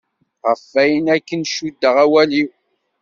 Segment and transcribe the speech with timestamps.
[0.47, 2.49] Ɣef ayen aken cuddeɣ awal-iw.